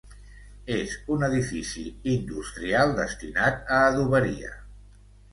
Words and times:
És 0.75 0.93
un 1.15 1.25
edifici 1.25 1.83
industrial 2.13 2.93
destinat 3.01 3.69
a 3.77 3.83
adoberia. 3.91 4.51